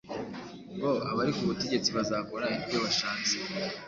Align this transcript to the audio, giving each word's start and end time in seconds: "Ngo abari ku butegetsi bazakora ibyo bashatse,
"Ngo 0.75 0.91
abari 1.09 1.31
ku 1.37 1.43
butegetsi 1.49 1.89
bazakora 1.97 2.45
ibyo 2.57 2.77
bashatse, 2.85 3.33